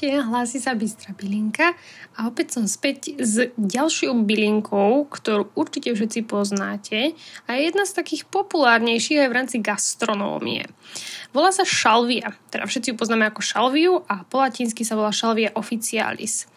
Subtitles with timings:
[0.00, 1.76] Ahojte, hlási sa Bystra Bilinka
[2.16, 7.12] a opäť som späť s ďalšou bylinkou, ktorú určite všetci poznáte
[7.44, 10.64] a je jedna z takých populárnejších aj v rámci gastronómie.
[11.36, 15.52] Volá sa šalvia, teda všetci ju poznáme ako šalviu a po latinsky sa volá šalvia
[15.52, 16.48] officialis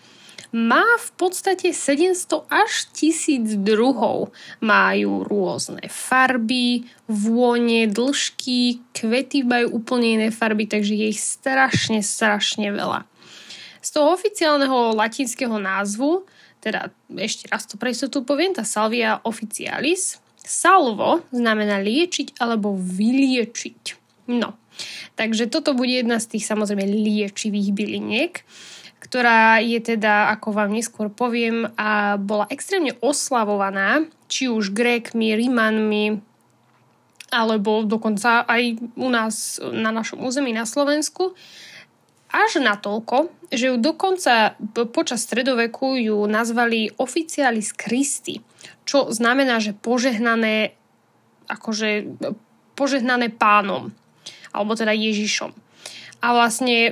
[0.54, 4.30] má v podstate 700 až 1000 druhov.
[4.62, 12.70] Majú rôzne farby, vône, dĺžky, kvety majú úplne iné farby, takže je ich strašne, strašne
[12.70, 13.10] veľa.
[13.84, 16.24] Z toho oficiálneho latinského názvu,
[16.64, 24.00] teda ešte raz to pre istotu poviem, tá salvia officialis, salvo znamená liečiť alebo vyliečiť.
[24.32, 24.56] No,
[25.20, 28.34] takže toto bude jedna z tých samozrejme liečivých byliniek
[29.04, 36.24] ktorá je teda, ako vám neskôr poviem, a bola extrémne oslavovaná, či už Grékmi, Rimanmi,
[37.28, 41.36] alebo dokonca aj u nás na našom území na Slovensku,
[42.34, 44.58] až natoľko, že ju dokonca
[44.90, 48.42] počas stredoveku ju nazvali oficialis Christi,
[48.90, 50.74] čo znamená, že požehnané
[51.46, 52.18] akože
[52.74, 53.94] požehnané pánom,
[54.50, 55.54] alebo teda Ježišom.
[56.24, 56.92] A vlastne e,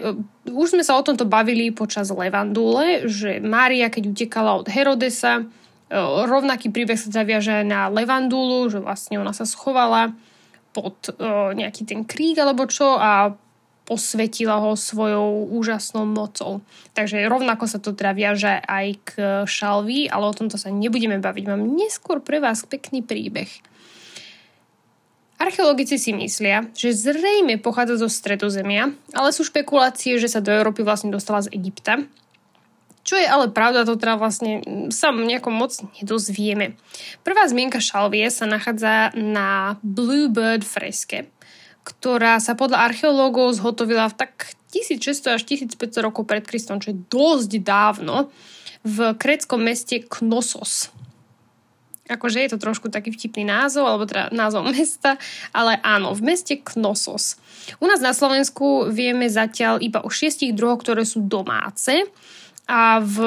[0.52, 5.44] už sme sa o tomto bavili počas Levandule, že Mária, keď utekala od Herodesa, e,
[6.28, 10.12] rovnaký príbeh sa zaviaže na Levandulu, že vlastne ona sa schovala
[10.75, 11.12] pod e,
[11.56, 13.34] nejaký ten krík alebo čo a
[13.85, 16.61] posvetila ho svojou úžasnou mocou.
[16.93, 19.09] Takže rovnako sa to teda viaže aj k
[19.43, 21.43] šalvi, ale o tomto sa nebudeme baviť.
[21.49, 23.49] Mám neskôr pre vás pekný príbeh.
[25.41, 30.85] Archeologici si myslia, že zrejme pochádza zo stredozemia, ale sú špekulácie, že sa do Európy
[30.85, 32.06] vlastne dostala z Egypta.
[33.01, 34.61] Čo je ale pravda, to teda vlastne
[34.94, 36.77] sa nejako moc nedozvieme.
[37.25, 41.25] Prvá zmienka šalvie sa nachádza na Bluebird freske,
[41.81, 47.02] ktorá sa podľa archeológov zhotovila v tak 1600 až 1500 rokov pred Kristom, čo je
[47.09, 48.31] dosť dávno,
[48.81, 50.90] v kréckom meste Knossos
[52.12, 55.16] akože je to trošku taký vtipný názov, alebo teda názov mesta,
[55.56, 57.40] ale áno, v meste Knossos.
[57.80, 62.03] U nás na Slovensku vieme zatiaľ iba o šiestich druhoch, ktoré sú domáce
[62.68, 63.18] a v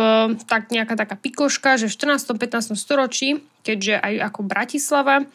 [0.46, 2.36] tak nejaká taká pikoška, že v 14.
[2.36, 2.76] 15.
[2.78, 5.26] storočí, keďže aj ako Bratislava,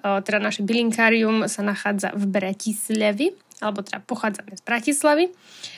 [0.00, 3.28] teda naše bylinkárium sa nachádza v Bratislavi,
[3.64, 5.24] alebo teda pochádzame z Bratislavy.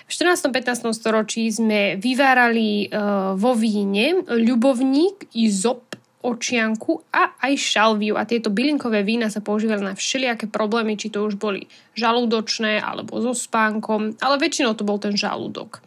[0.06, 0.50] V 14.
[0.50, 0.90] 15.
[0.90, 2.90] storočí sme vyvárali
[3.38, 5.86] vo víne ľubovník, izop
[6.18, 8.18] očianku a aj šalviu.
[8.18, 13.22] A tieto bylinkové vína sa používali na všelijaké problémy, či to už boli žalúdočné alebo
[13.22, 15.78] so spánkom, ale väčšinou to bol ten žalúdok.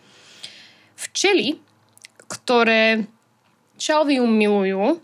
[0.95, 1.59] Včely,
[2.31, 3.03] ktoré
[3.75, 5.03] šalviu milujú,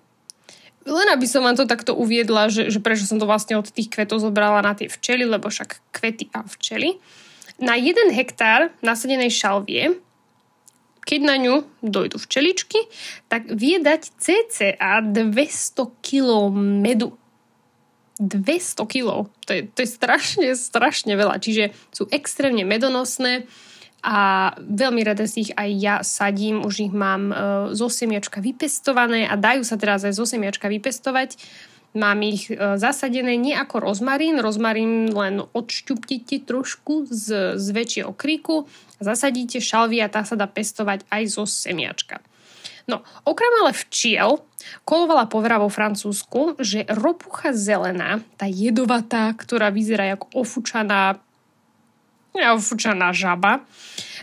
[0.88, 3.92] len aby som vám to takto uviedla, že, že prečo som to vlastne od tých
[3.92, 6.98] kvetov zobrala na tie včely, lebo však kvety a včely.
[7.60, 10.00] Na jeden hektár nasadenej šalvie
[11.08, 12.84] keď na ňu dojdu včeličky,
[13.32, 17.16] tak vie dať cca 200 kg medu.
[18.20, 19.32] 200 kg.
[19.48, 21.40] To je, to je strašne, strašne veľa.
[21.40, 23.48] Čiže sú extrémne medonosné
[24.06, 26.64] a veľmi rada si ich aj ja sadím.
[26.64, 27.36] Už ich mám e,
[27.74, 31.36] zo semiačka vypestované a dajú sa teraz aj zo semiačka vypestovať.
[31.98, 34.38] Mám ich e, zasadené nie ako rozmarín.
[34.38, 38.70] Rozmarín len odšťuptite trošku z, z väčšieho kríku
[39.02, 42.22] zasadíte šalvy a tá sa dá pestovať aj zo semiačka.
[42.88, 44.40] No, okrem ale včiel,
[44.88, 51.20] kolovala povera vo Francúzsku, že ropucha zelená, tá jedovatá, ktorá vyzerá ako ofučaná
[52.54, 53.66] ofučaná žaba,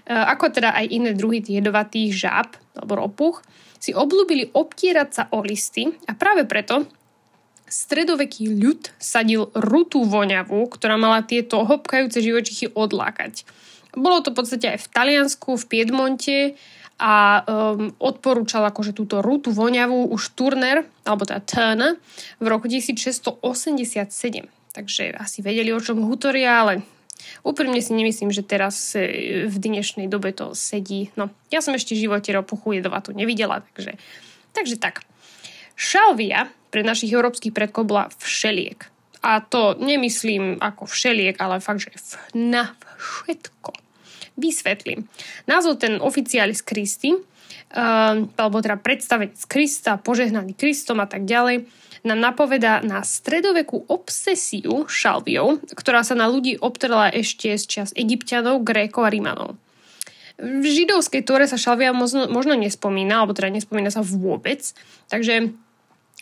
[0.06, 3.42] e, ako teda aj iné druhy jedovatých žab alebo ropuch,
[3.82, 6.88] si oblúbili obtierať sa o listy a práve preto
[7.68, 13.44] stredoveký ľud sadil rutú voňavú, ktorá mala tieto hopkajúce živočichy odlákať.
[13.94, 16.38] Bolo to v podstate aj v Taliansku, v Piedmonte
[16.98, 21.98] a um, odporúčal akože túto rutu voňavú už Turner, alebo teda Turner,
[22.38, 23.42] v roku 1687.
[24.74, 26.82] Takže asi vedeli, o čom hutoria, ale
[27.42, 31.10] úprimne si nemyslím, že teraz e, v dnešnej dobe to sedí.
[31.18, 33.98] No, ja som ešte v živote ropuchu jedovatú nevidela, takže,
[34.54, 35.02] takže tak.
[35.74, 38.86] Šalvia pre našich európskych predkov bola všeliek.
[39.24, 41.96] A to nemyslím ako všeliek, ale fakt, že
[42.36, 43.72] na všetko.
[44.36, 45.08] Vysvetlím.
[45.48, 47.14] Názov ten Officialis Christi
[47.74, 51.66] uh, alebo teda predstavenie z Krista, požehnaný Kristom a tak ďalej,
[52.04, 58.60] nám napoveda na stredovekú obsesiu šalviou, ktorá sa na ľudí obtrela ešte z čas egyptianov,
[58.60, 59.50] grékov a rímanov.
[60.36, 64.60] V židovskej tóre sa šalvia možno, možno nespomína, alebo teda nespomína sa vôbec,
[65.08, 65.54] takže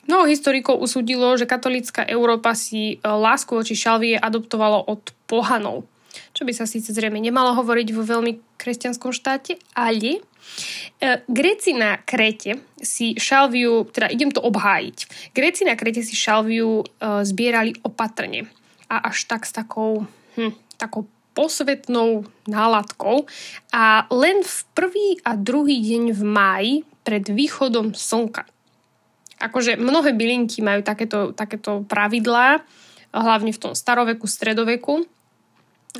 [0.02, 5.86] Mnoho historikov usúdilo, že katolická Európa si e, lásku voči šalvie adoptovalo od pohanov.
[6.34, 10.26] Čo by sa síce zrejme nemalo hovoriť vo veľmi kresťanskom štáte, ale
[11.26, 14.98] Gréci na Krete si šalviu, teda idem to obhájiť,
[15.34, 16.84] Gréci na Krete si šalviu e,
[17.26, 18.46] zbierali opatrne
[18.86, 20.06] a až tak s takou,
[20.38, 23.24] hm, takou posvetnou náladkou.
[23.72, 28.46] A len v prvý a druhý deň v máji pred východom slnka.
[29.42, 32.62] Akože mnohé bylinky majú takéto, takéto pravidlá,
[33.10, 35.02] hlavne v tom staroveku, stredoveku,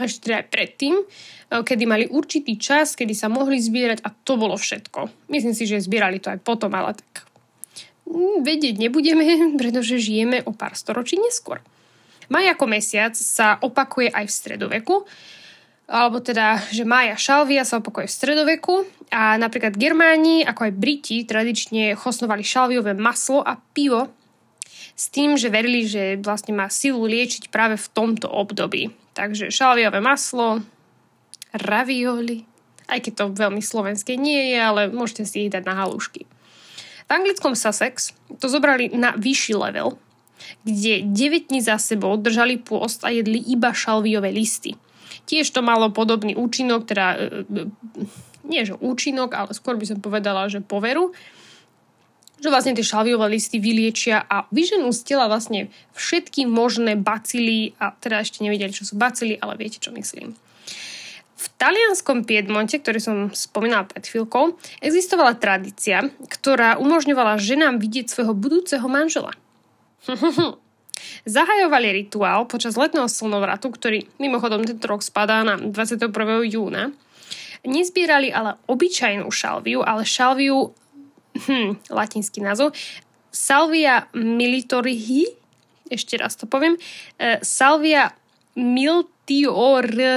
[0.00, 1.04] ešte teda aj predtým, e,
[1.60, 5.28] kedy mali určitý čas, kedy sa mohli zbierať a to bolo všetko.
[5.28, 7.28] Myslím si, že zbierali to aj potom, ale tak
[8.08, 9.24] mm, vedieť nebudeme,
[9.60, 11.60] pretože žijeme o pár storočí neskôr.
[12.32, 14.96] Maj ako mesiac sa opakuje aj v stredoveku,
[15.92, 18.74] alebo teda, že Mája šalvia sa opakuje v stredoveku
[19.12, 24.08] a napríklad Germáni, ako aj Briti, tradične chosnovali šalviové maslo a pivo
[24.92, 28.92] s tým, že verili, že vlastne má silu liečiť práve v tomto období.
[29.12, 30.64] Takže šalviové maslo,
[31.52, 32.48] ravioli,
[32.88, 36.24] aj keď to veľmi slovenské nie je, ale môžete si ich dať na halušky.
[37.08, 40.00] V anglickom Sussex to zobrali na vyšší level,
[40.64, 44.74] kde 9 dní za sebou držali pôst a jedli iba šalviové listy.
[45.28, 47.62] Tiež to malo podobný účinok, teda e, e,
[48.42, 51.14] nie že účinok, ale skôr by som povedala, že poveru,
[52.42, 57.94] že vlastne tie šalviové listy vyliečia a vyženú z tela vlastne všetky možné bacily a
[57.94, 60.34] teda ešte nevedeli, čo sú bacily, ale viete, čo myslím.
[61.42, 68.34] V talianskom Piedmonte, ktorý som spomínala pred chvíľkou, existovala tradícia, ktorá umožňovala ženám vidieť svojho
[68.34, 69.34] budúceho manžela.
[71.26, 76.10] Zahajovali rituál počas letného slnovratu, ktorý mimochodom tento rok spadá na 21.
[76.46, 76.94] júna
[77.62, 80.74] Nezbierali ale obyčajnú šalviu, ale šalviu,
[81.37, 82.73] hm, latinský názov,
[83.32, 85.25] Salvia militorihi,
[85.88, 88.12] ešte raz to poviem, uh, Salvia
[88.52, 90.12] miltiorhi,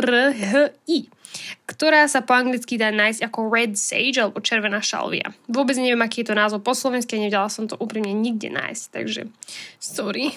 [1.65, 5.31] ktorá sa po anglicky dá nájsť ako red sage alebo červená šalvia.
[5.47, 9.27] Vôbec neviem, aký je to názov po slovensky nevedela som to úprimne nikde nájsť, takže
[9.79, 10.35] sorry.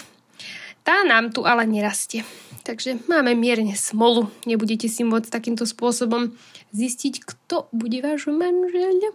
[0.87, 2.25] Tá nám tu ale nerastie.
[2.65, 4.33] Takže máme mierne smolu.
[4.49, 6.33] Nebudete si môcť takýmto spôsobom
[6.73, 9.13] zistiť, kto bude váš manžel.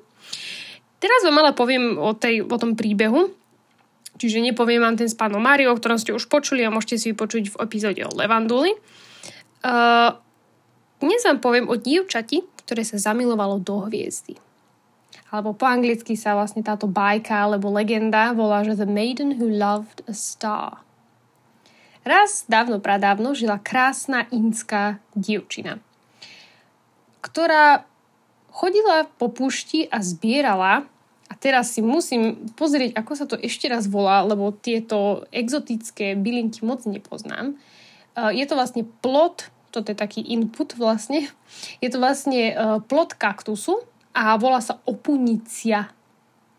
[1.04, 3.36] Teraz vám ale poviem o, tej, o tom príbehu.
[4.16, 7.12] Čiže nepoviem vám ten s pánom Máriou, o ktorom ste už počuli a môžete si
[7.12, 8.72] vypočuť v epizóde o Levanduli.
[9.66, 10.16] Uh,
[11.04, 14.40] dnes vám poviem o dievčati, ktoré sa zamilovalo do hviezdy.
[15.28, 20.08] Alebo po anglicky sa vlastne táto bajka alebo legenda volá, že The Maiden Who Loved
[20.08, 20.80] a Star.
[22.06, 25.82] Raz, dávno pradávno, žila krásna inská dievčina
[27.24, 27.88] ktorá
[28.52, 30.86] chodila po púšti a zbierala
[31.44, 36.88] teraz si musím pozrieť, ako sa to ešte raz volá, lebo tieto exotické bylinky moc
[36.88, 37.60] nepoznám.
[38.32, 41.28] Je to vlastne plot, toto je taký input vlastne,
[41.84, 42.54] je to vlastne e,
[42.86, 43.82] plot kaktusu
[44.14, 45.90] a volá sa opunicia.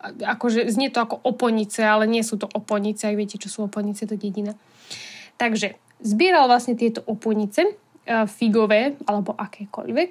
[0.05, 4.05] Akože znie to ako oponice, ale nie sú to oponice, ak viete, čo sú oponice,
[4.05, 4.59] to dedina.
[5.39, 7.73] Takže zbieral vlastne tieto oponice, e,
[8.27, 10.11] figové alebo akékoľvek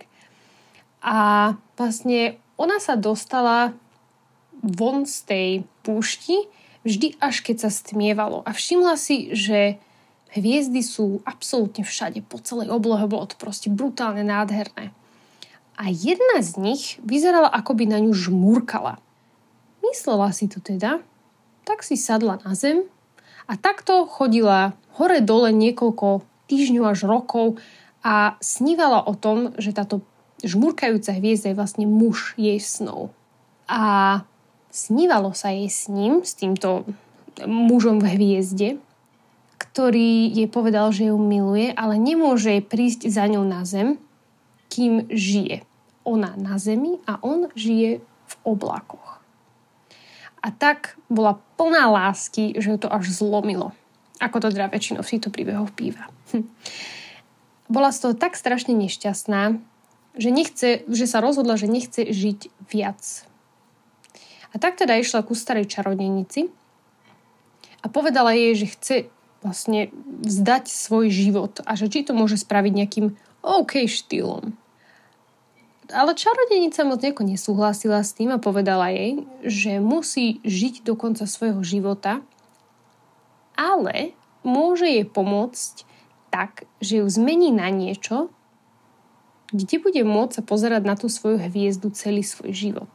[1.04, 3.76] a vlastne ona sa dostala
[4.64, 5.50] von z tej
[5.84, 6.48] púšti
[6.88, 8.44] vždy až keď sa stmievalo.
[8.48, 9.80] A všimla si, že
[10.36, 14.92] hviezdy sú absolútne všade, po celej oblohe, bolo to proste brutálne nádherné.
[15.74, 19.02] A jedna z nich vyzerala, ako by na ňu žmúrkala.
[19.82, 21.02] Myslela si to teda,
[21.66, 22.86] tak si sadla na zem
[23.50, 27.58] a takto chodila hore-dole niekoľko týždňov až rokov
[28.04, 30.04] a snívala o tom, že táto
[30.44, 33.16] žmurkajúca hviezda je vlastne muž jej snov.
[33.66, 34.22] A
[34.74, 36.90] snívalo sa jej s ním, s týmto
[37.46, 38.70] mužom v hviezde,
[39.62, 44.02] ktorý jej povedal, že ju miluje, ale nemôže prísť za ňou na zem,
[44.74, 45.62] kým žije.
[46.04, 49.22] Ona na zemi a on žije v oblakoch.
[50.44, 53.72] A tak bola plná lásky, že ju to až zlomilo.
[54.20, 56.12] Ako to teda väčšinou v týchto príbehoch býva.
[56.36, 56.50] Hm.
[57.72, 59.56] Bola z toho tak strašne nešťastná,
[60.20, 63.26] že, nechce, že sa rozhodla, že nechce žiť viac.
[64.54, 66.54] A tak teda išla ku starej čarodejnici
[67.82, 68.96] a povedala jej, že chce
[69.44, 69.92] vlastne
[70.24, 73.08] vzdať svoj život a že či to môže spraviť nejakým
[73.44, 74.56] OK štýlom.
[75.92, 81.28] ale čarodenica moc nejako nesúhlasila s tým a povedala jej, že musí žiť do konca
[81.28, 82.24] svojho života,
[83.54, 84.16] ale
[84.48, 85.84] môže jej pomôcť
[86.32, 88.32] tak, že ju zmení na niečo,
[89.54, 92.90] kde bude môcť sa pozerať na tú svoju hviezdu celý svoj život.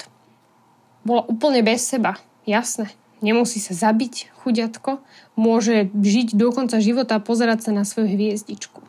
[1.08, 2.92] Bola úplne bez seba, jasné.
[3.24, 5.00] Nemusí sa zabiť, chuďatko,
[5.40, 8.84] môže žiť do konca života a pozerať sa na svoju hviezdičku.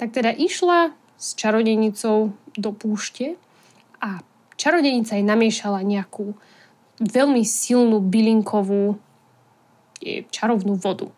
[0.00, 3.36] Tak teda išla s čarodenicou do púšte
[4.00, 4.24] a
[4.56, 6.32] čarodenica jej namiešala nejakú
[7.04, 8.96] veľmi silnú bylinkovú
[10.32, 11.12] čarovnú vodu.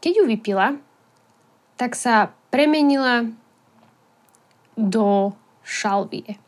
[0.00, 0.80] Keď ju vypila,
[1.76, 3.28] tak sa premenila
[4.80, 6.40] do šalvie.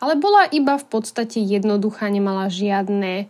[0.00, 3.28] Ale bola iba v podstate jednoduchá, nemala žiadne,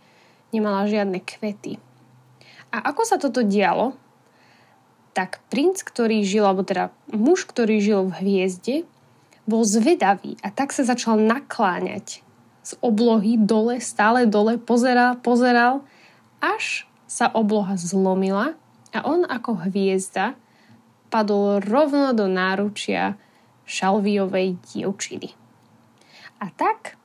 [0.55, 1.83] nemala žiadne kvety.
[2.71, 3.99] A ako sa toto dialo,
[5.11, 8.77] tak princ, ktorý žil, alebo teda muž, ktorý žil v hviezde,
[9.51, 12.23] bol zvedavý a tak sa začal nakláňať
[12.63, 15.83] z oblohy dole, stále dole, pozeral, pozeral,
[16.39, 18.55] až sa obloha zlomila
[18.95, 20.39] a on ako hviezda
[21.11, 23.19] padol rovno do náručia
[23.67, 25.40] šalviovej dievčiny.
[26.41, 26.97] A tak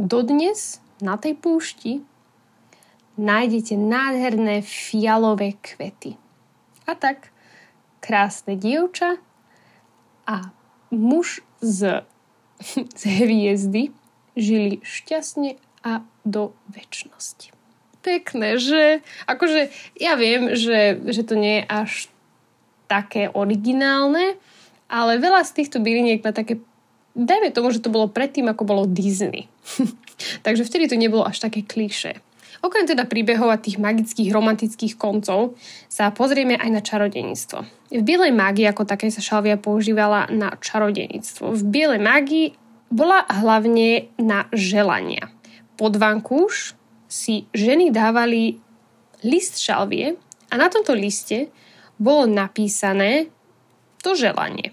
[0.00, 2.00] dodnes na tej púšti
[3.20, 6.16] nájdete nádherné fialové kvety.
[6.88, 7.28] A tak
[8.00, 9.20] krásne dievča
[10.24, 10.50] a
[10.88, 12.02] muž z,
[13.00, 13.92] z hviezdy
[14.34, 17.52] žili šťastne a do väčšnosti.
[18.02, 21.92] Pekné, že akože ja viem, že, že to nie je až
[22.90, 24.34] také originálne,
[24.90, 26.58] ale veľa z týchto byliniek má také
[27.16, 29.48] dajme tomu, že to bolo predtým, ako bolo Disney.
[30.46, 32.20] Takže vtedy to nebolo až také klišé.
[32.62, 35.58] Okrem teda príbehov a tých magických romantických koncov
[35.90, 37.66] sa pozrieme aj na čarodenictvo.
[37.90, 41.58] V bielej mágii ako také sa šalvia používala na čarodenictvo.
[41.58, 42.46] V bielej mágii
[42.86, 45.26] bola hlavne na želania.
[45.74, 46.78] Pod vankúš
[47.10, 48.62] si ženy dávali
[49.26, 50.14] list šalvie
[50.46, 51.50] a na tomto liste
[51.98, 53.26] bolo napísané
[54.06, 54.70] to želanie.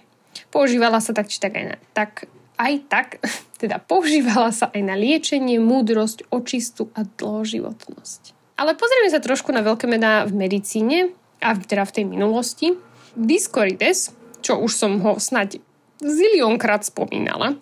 [0.49, 2.25] Používala sa tak či tak aj na, tak,
[2.57, 3.07] aj tak,
[3.61, 8.37] teda používala sa aj na liečenie, múdrosť, očistu a dlhoživotnosť.
[8.59, 12.75] Ale pozrieme sa trošku na veľké mená v medicíne, a teda v tej minulosti.
[13.15, 14.11] Discorides,
[14.43, 15.63] čo už som ho snať
[16.03, 17.55] zilionkrát spomínala,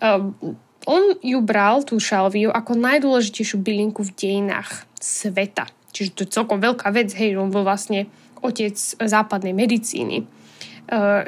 [0.00, 5.70] um, on ju bral, tú šalviu, ako najdôležitejšiu bylinku v dejinách sveta.
[5.94, 8.10] Čiže to je celkom veľká vec, hej, on bol vlastne
[8.42, 10.26] otec západnej medicíny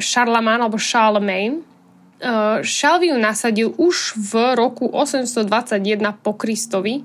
[0.00, 1.62] Charlemagne alebo Charlemagne,
[2.64, 7.04] Šalviu nasadil už v roku 821 po Kristovi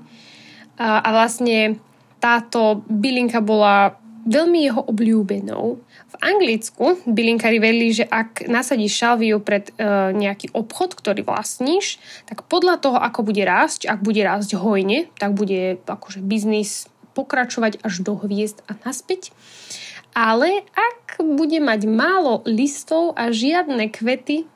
[0.80, 1.76] a vlastne
[2.20, 5.80] táto bylinka bola veľmi jeho obľúbenou.
[5.80, 11.96] V Anglicku bylinkári verili, že ak nasadíš šalviu pred e, nejaký obchod, ktorý vlastníš,
[12.28, 17.80] tak podľa toho, ako bude rásť, ak bude rásť hojne, tak bude akože biznis pokračovať
[17.80, 19.32] až do hviezd a naspäť.
[20.10, 24.46] Ale ak bude mať málo listov a žiadne kvety,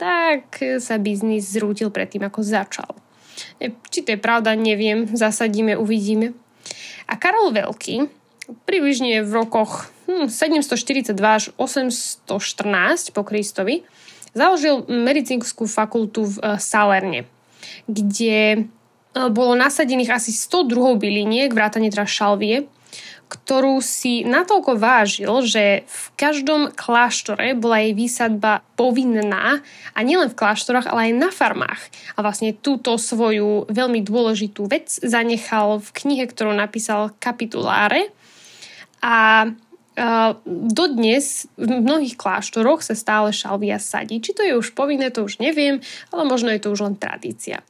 [0.00, 2.90] tak sa biznis zrútil predtým, ako začal.
[3.60, 6.34] E, či to je pravda, neviem, zasadíme, uvidíme.
[7.06, 8.08] A Karol Veľký
[8.66, 13.86] približne v rokoch hm, 742 až 814 po Kristovi
[14.32, 17.28] založil medicínsku fakultu v e, Salerne,
[17.86, 18.58] kde e,
[19.30, 22.66] bolo nasadených asi 100 druhov byliniek, vrátane teda šalvie,
[23.32, 29.64] ktorú si natoľko vážil, že v každom kláštore bola jej výsadba povinná
[29.96, 31.80] a nielen v kláštoroch, ale aj na farmách.
[32.12, 38.12] A vlastne túto svoju veľmi dôležitú vec zanechal v knihe, ktorú napísal Kapituláre.
[39.00, 39.48] A
[39.92, 44.24] Uh, dodnes v mnohých kláštoroch sa stále šalvia sadí.
[44.24, 47.60] Či to je už povinné, to už neviem, ale možno je to už len tradícia.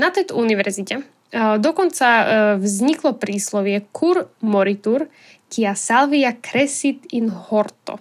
[0.00, 2.24] Na tejto univerzite Dokonca e,
[2.62, 5.10] vzniklo príslovie cur moritur,
[5.50, 7.98] kia salvia crescit in horto.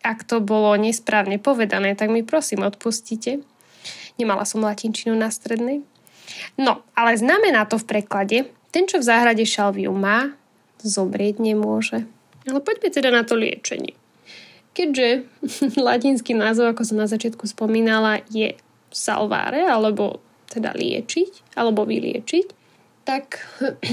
[0.00, 3.44] Ak to bolo nesprávne povedané, tak mi prosím odpustite.
[4.16, 5.84] Nemala som latinčinu na strednej.
[6.56, 8.38] No, ale znamená to v preklade,
[8.72, 10.32] ten, čo v záhrade šalviu má,
[10.80, 12.08] zomrieť nemôže.
[12.48, 13.92] Ale poďme teda na to liečenie.
[14.72, 15.28] Keďže
[15.76, 18.56] latinský názov, ako som na začiatku spomínala, je
[18.88, 22.62] salvare, alebo teda liečiť alebo vyliečiť,
[23.02, 23.42] tak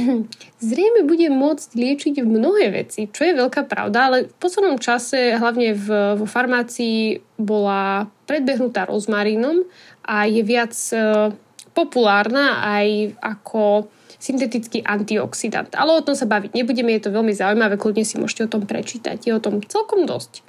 [0.70, 5.74] zrejme bude môcť liečiť mnohé veci, čo je veľká pravda, ale v poslednom čase, hlavne
[5.74, 5.88] v,
[6.20, 9.66] vo farmácii, bola predbehnutá rozmarínom
[10.06, 11.34] a je viac e,
[11.74, 13.90] populárna aj ako
[14.20, 15.74] syntetický antioxidant.
[15.74, 18.68] Ale o tom sa baviť nebudeme, je to veľmi zaujímavé, kľudne si môžete o tom
[18.68, 20.44] prečítať, je o tom celkom dosť.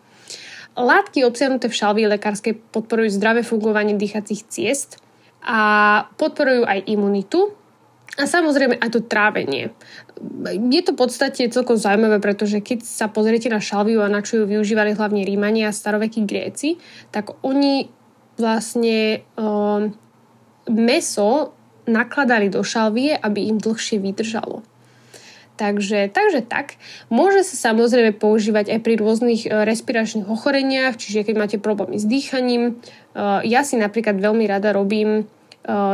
[0.74, 5.02] Látky obsiahnuté v šalvii lekárskej podporujú zdravé fungovanie dýchacích ciest
[5.44, 5.60] a
[6.20, 7.52] podporujú aj imunitu
[8.20, 9.72] a samozrejme aj to trávenie.
[10.52, 14.42] Je to v podstate celkom zaujímavé, pretože keď sa pozriete na šalviu a na čo
[14.42, 16.76] ju využívali hlavne Rímania a starovekí Gréci,
[17.08, 17.88] tak oni
[18.36, 19.96] vlastne um,
[20.68, 21.56] meso
[21.88, 24.60] nakladali do šalvie, aby im dlhšie vydržalo.
[25.60, 26.80] Takže, takže tak.
[27.12, 32.08] Môže sa samozrejme používať aj pri rôznych e, respiračných ochoreniach, čiže keď máte problémy s
[32.08, 32.80] dýchaním.
[33.12, 35.22] E, ja si napríklad veľmi rada robím, e,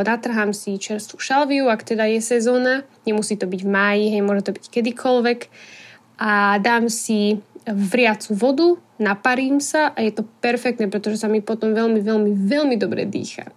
[0.06, 2.87] natrhám si čerstvú šalviu, ak teda je sezóna.
[3.11, 5.40] Nemusí to byť v máji, hej, môže to byť kedykoľvek.
[6.23, 8.68] A dám si vriacu vodu,
[9.02, 13.50] naparím sa a je to perfektné, pretože sa mi potom veľmi, veľmi, veľmi dobre dýcha.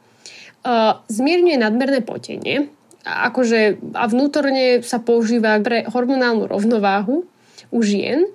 [1.06, 2.74] Zmierňuje nadmerné potenie,
[3.06, 7.24] akože, a vnútorne sa používa pre hormonálnu rovnováhu
[7.72, 8.28] u žien,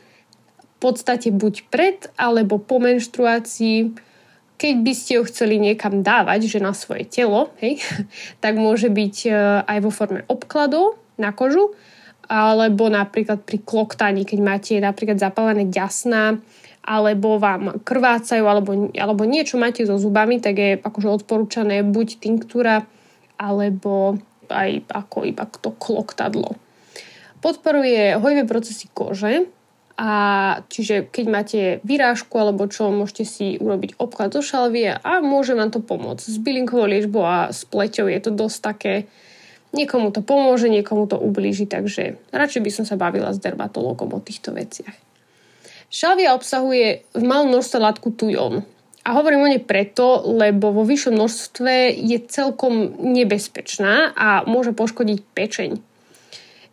[0.60, 3.96] v podstate buď pred alebo po menštruácii,
[4.60, 7.80] keď by ste ju chceli niekam dávať, že na svoje telo, hej,
[8.44, 9.30] tak môže byť e,
[9.64, 11.72] aj vo forme obkladov na kožu,
[12.24, 16.40] alebo napríklad pri kloktaní, keď máte napríklad zapálené ďasná,
[16.84, 22.84] alebo vám krvácajú, alebo, alebo niečo máte so zubami, tak je akože odporúčané buď tinktúra,
[23.40, 24.20] alebo
[24.50, 26.56] aj ako iba to kloktadlo.
[27.40, 29.48] Podporuje hojové procesy kože,
[29.94, 30.10] a
[30.66, 35.70] čiže keď máte vyrážku alebo čo, môžete si urobiť obklad do šalvie a môže vám
[35.70, 36.34] to pomôcť.
[36.34, 38.94] S bylinkovou liečbou a s pleťou je to dosť také,
[39.70, 44.18] niekomu to pomôže, niekomu to ublíži, takže radšej by som sa bavila s dermatologom o
[44.18, 44.98] týchto veciach.
[45.94, 48.66] Šalvia obsahuje v malom množstve látku tujon.
[49.04, 55.18] A hovorím o nej preto, lebo vo vyššom množstve je celkom nebezpečná a môže poškodiť
[55.36, 55.70] pečeň.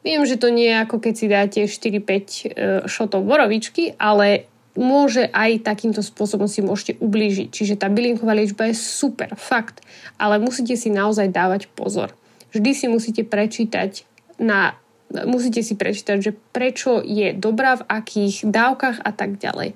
[0.01, 2.47] Viem, že to nie je ako keď si dáte 4-5 e,
[2.87, 7.51] šotov borovičky, ale môže aj takýmto spôsobom si môžete ublížiť.
[7.51, 9.83] Čiže tá bylinková liečba je super, fakt.
[10.15, 12.15] Ale musíte si naozaj dávať pozor.
[12.55, 14.07] Vždy si musíte prečítať
[14.41, 14.79] na
[15.11, 19.75] musíte si prečítať, že prečo je dobrá, v akých dávkach a tak ďalej.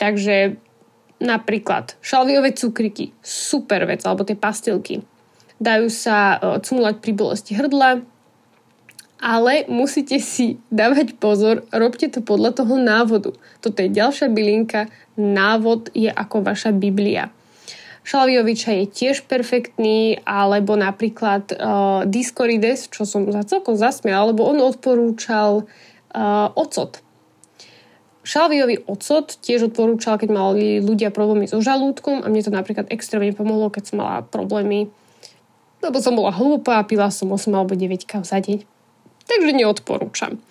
[0.00, 0.56] Takže
[1.16, 5.00] Napríklad šalviové cukriky, super vec, alebo tie pastilky.
[5.56, 8.04] Dajú sa e, cmulať pri bolesti hrdla,
[9.16, 13.32] ale musíte si dávať pozor, robte to podľa toho návodu.
[13.64, 17.32] Toto je ďalšia bylinka, návod je ako vaša Biblia.
[18.06, 24.46] Šalviový čaj je tiež perfektný, alebo napríklad uh, Discorides, čo som za celkom zasmiala, lebo
[24.46, 27.02] on odporúčal uh, ocot
[28.26, 33.30] Šalviový ocot tiež odporúčal, keď mali ľudia problémy so žalúdkom a mne to napríklad extrémne
[33.30, 34.90] pomohlo, keď som mala problémy,
[35.78, 38.66] lebo som bola hlúpa a pila som 8 alebo 9 káv za deň.
[39.30, 40.42] Takže neodporúčam.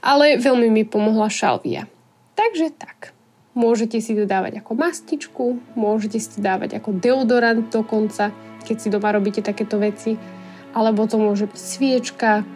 [0.00, 1.84] Ale veľmi mi pomohla šalvia.
[2.32, 3.12] Takže tak.
[3.52, 5.44] Môžete si to dávať ako mastičku,
[5.76, 8.32] môžete si to dávať ako deodorant dokonca,
[8.64, 10.16] keď si doma robíte takéto veci.
[10.72, 12.46] Alebo to môže byť sviečka,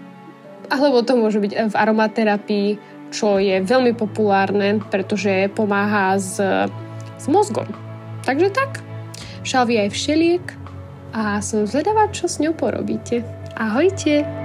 [0.73, 2.69] alebo to môže byť v aromaterapii,
[3.13, 6.41] čo je veľmi populárne, pretože pomáha s,
[7.21, 7.69] s mozgom.
[8.25, 8.81] Takže tak,
[9.45, 10.45] šalvia je všeliek
[11.13, 13.23] a som zvedavá, čo s ňou porobíte.
[13.55, 14.42] Ahojte!